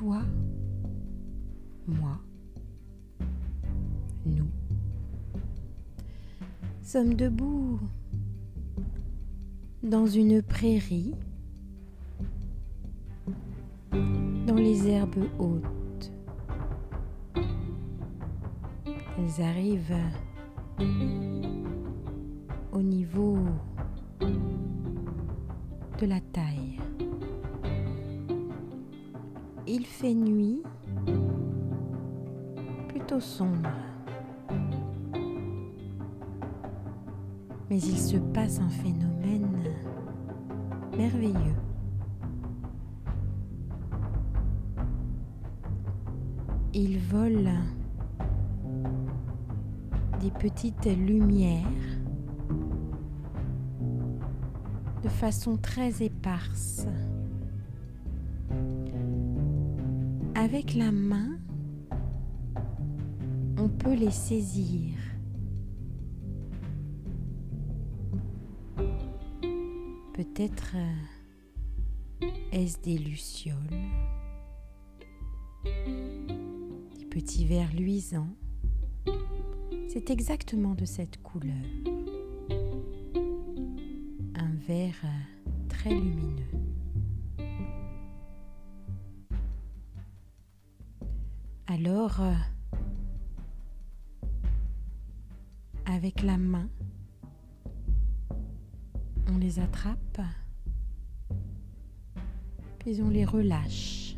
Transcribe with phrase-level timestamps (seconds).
[0.00, 0.22] toi,
[1.86, 2.18] moi,
[4.24, 4.48] nous
[6.82, 7.78] sommes debout
[9.82, 11.14] dans une prairie,
[13.92, 16.12] dans les herbes hautes.
[19.18, 20.00] Elles arrivent
[22.72, 23.36] au niveau
[25.98, 26.78] de la taille.
[29.72, 30.64] Il fait nuit,
[32.88, 33.70] plutôt sombre.
[37.70, 39.62] Mais il se passe un phénomène
[40.98, 41.54] merveilleux.
[46.74, 47.50] Il vole
[50.20, 51.62] des petites lumières
[55.04, 56.88] de façon très éparse.
[60.42, 61.38] Avec la main,
[63.58, 64.94] on peut les saisir.
[70.14, 73.54] Peut-être euh, est-ce des lucioles,
[76.98, 78.34] des petits vers luisants.
[79.88, 81.52] C'est exactement de cette couleur.
[84.36, 86.59] Un vert euh, très lumineux.
[91.72, 92.34] Alors, euh,
[95.86, 96.68] avec la main,
[99.28, 100.20] on les attrape,
[102.80, 104.16] puis on les relâche.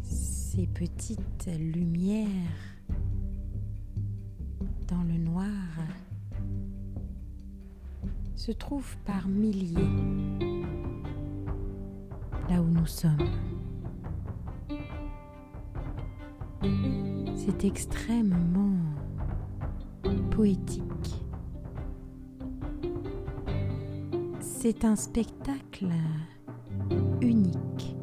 [0.00, 2.30] Ces petites lumières
[4.88, 5.50] dans le noir
[8.36, 9.90] se trouvent par milliers
[12.48, 13.51] là où nous sommes.
[17.34, 18.76] C'est extrêmement
[20.30, 20.82] poétique.
[24.40, 25.88] C'est un spectacle
[27.20, 27.96] unique.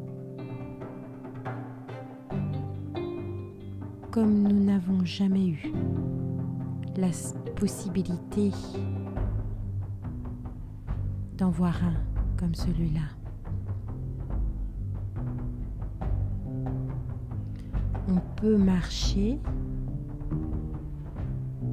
[4.10, 5.72] Comme nous n'avons jamais eu
[6.96, 7.08] la
[7.56, 8.50] possibilité
[11.38, 11.94] d'en voir un
[12.36, 13.19] comme celui-là.
[18.36, 19.38] Peut marcher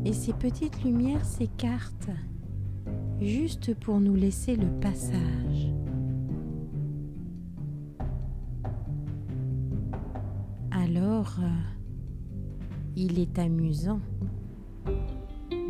[0.06, 2.10] et ces petites lumières s'écartent
[3.22, 5.74] juste pour nous laisser le passage.
[10.72, 11.50] Alors, euh,
[12.96, 14.00] il est amusant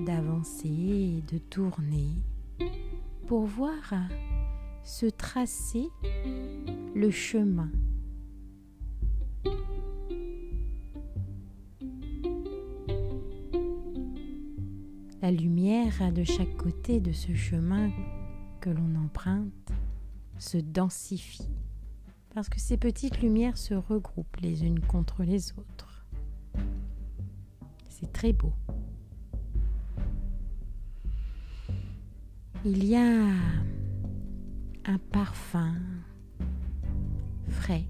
[0.05, 2.09] d'avancer et de tourner
[3.25, 3.93] pour voir
[4.83, 5.89] se tracer
[6.95, 7.69] le chemin.
[15.27, 17.91] La lumière de chaque côté de ce chemin
[18.61, 19.73] que l'on emprunte
[20.37, 21.49] se densifie
[22.33, 26.05] parce que ces petites lumières se regroupent les unes contre les autres.
[27.89, 28.53] C'est très beau.
[32.63, 33.27] Il y a
[34.85, 35.75] un parfum
[37.49, 37.83] frais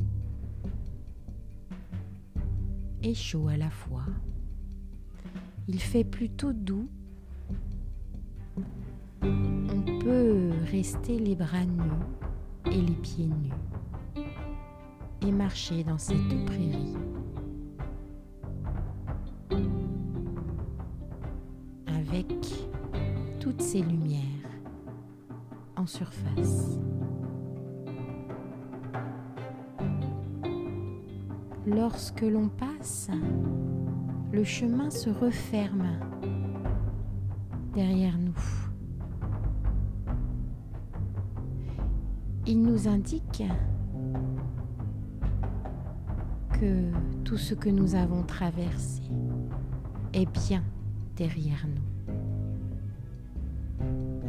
[3.04, 4.06] et chaud à la fois.
[5.68, 6.90] Il fait plutôt doux
[9.28, 13.54] on peut rester les bras nus et les pieds nus
[15.22, 16.96] et marcher dans cette prairie.
[21.88, 22.28] Avec
[23.40, 24.22] toutes ces lumières
[25.76, 26.80] en surface.
[31.66, 33.10] Lorsque l'on passe,
[34.32, 36.00] le chemin se referme
[37.74, 38.67] derrière nous.
[42.50, 43.44] Il nous indique
[46.54, 46.92] que
[47.26, 49.02] tout ce que nous avons traversé
[50.14, 50.64] est bien
[51.18, 51.84] derrière nous.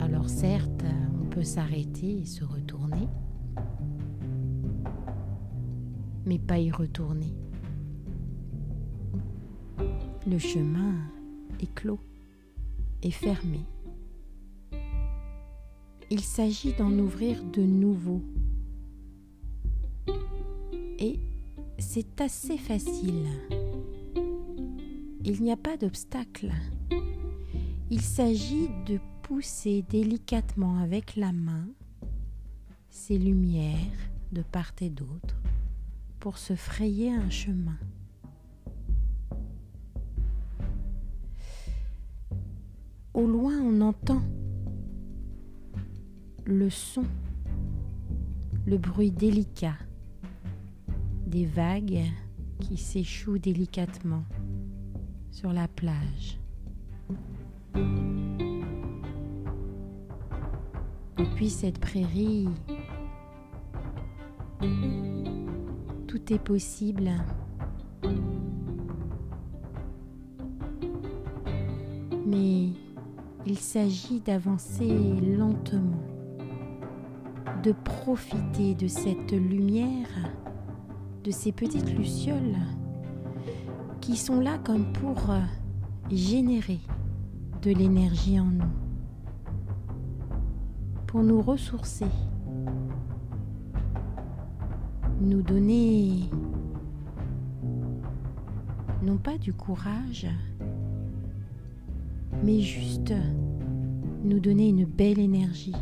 [0.01, 0.85] Alors certes,
[1.23, 3.07] on peut s'arrêter et se retourner,
[6.27, 7.37] mais pas y retourner.
[10.27, 10.95] Le chemin
[11.61, 12.01] est clos
[13.03, 13.61] est fermé.
[16.11, 18.23] Il s'agit d'en ouvrir de nouveaux.
[20.99, 21.21] Et
[21.79, 23.27] c'est assez facile.
[25.23, 26.51] Il n'y a pas d'obstacle.
[27.91, 31.69] Il s'agit de pousser délicatement avec la main
[32.89, 33.77] ces lumières
[34.33, 35.37] de part et d'autre
[36.21, 37.79] pour se frayer un chemin.
[43.13, 44.23] Au loin, on entend
[46.49, 47.05] le son,
[48.65, 49.77] le bruit délicat
[51.27, 52.05] des vagues
[52.59, 54.25] qui s'échouent délicatement
[55.31, 56.41] sur la plage.
[61.19, 62.49] Depuis cette prairie,
[66.07, 67.11] tout est possible.
[72.27, 72.71] Mais
[73.45, 74.89] il s'agit d'avancer
[75.21, 75.98] lentement,
[77.63, 80.09] de profiter de cette lumière,
[81.25, 82.57] de ces petites lucioles
[84.01, 85.17] qui sont là comme pour
[86.11, 86.81] générer
[87.63, 88.73] de l'énergie en nous,
[91.07, 92.07] pour nous ressourcer,
[95.21, 96.31] nous donner
[99.03, 100.27] non pas du courage,
[102.45, 103.15] mais juste
[104.23, 105.75] nous donner une belle énergie,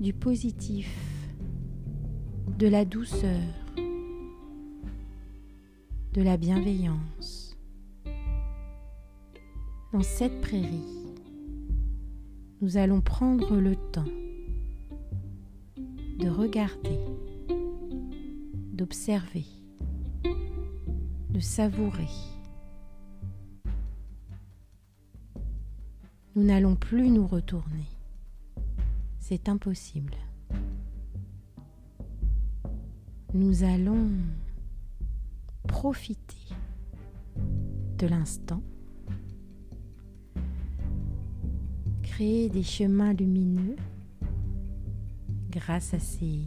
[0.00, 0.88] du positif,
[2.58, 3.38] de la douceur,
[6.14, 7.54] de la bienveillance.
[9.92, 11.04] Dans cette prairie,
[12.62, 14.08] nous allons prendre le temps
[16.18, 16.98] de regarder,
[18.72, 19.44] d'observer,
[21.28, 22.08] de savourer.
[26.36, 27.84] Nous n'allons plus nous retourner.
[29.32, 30.16] C'est impossible.
[33.32, 34.08] Nous allons
[35.68, 36.48] profiter
[37.96, 38.60] de l'instant,
[42.02, 43.76] créer des chemins lumineux
[45.48, 46.42] grâce à ces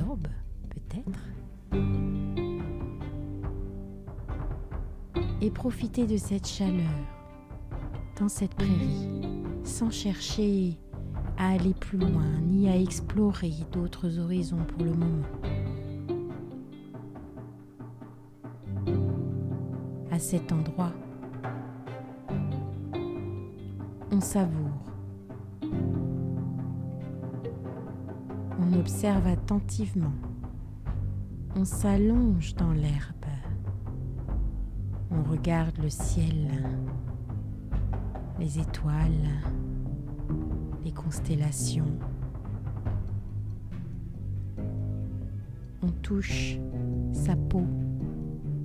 [0.00, 0.26] orbes
[0.70, 1.20] peut-être,
[5.40, 6.90] et profiter de cette chaleur
[8.18, 10.78] dans cette prairie sans chercher
[11.36, 15.26] à aller plus loin ni à explorer d'autres horizons pour le moment.
[20.10, 20.92] À cet endroit,
[24.12, 24.84] on savoure
[28.60, 30.12] On observe attentivement.
[31.56, 33.12] On s'allonge dans l'herbe.
[35.10, 36.64] On regarde le ciel,
[38.44, 39.40] les étoiles,
[40.84, 41.98] les constellations.
[45.82, 46.58] On touche
[47.14, 47.66] sa peau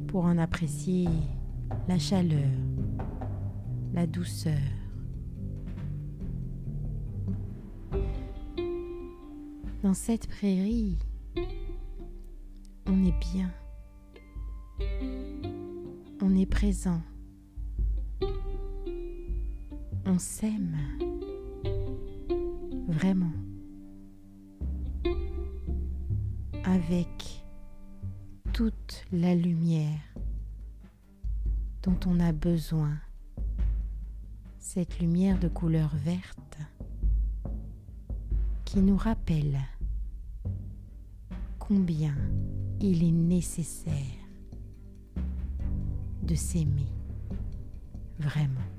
[0.08, 1.08] pour en apprécier
[1.88, 2.50] la chaleur,
[3.94, 4.60] la douceur.
[9.82, 10.98] Dans cette prairie,
[12.86, 13.50] on est bien.
[16.22, 17.02] On est présent.
[20.12, 20.76] On s'aime.
[22.88, 23.32] Vraiment.
[26.64, 27.46] Avec
[28.52, 30.00] toute la lumière
[31.84, 32.98] dont on a besoin.
[34.58, 36.58] Cette lumière de couleur verte
[38.66, 39.60] qui nous rappelle
[41.60, 42.16] combien
[42.82, 43.94] il est nécessaire
[46.24, 46.92] de s'aimer
[48.18, 48.79] vraiment.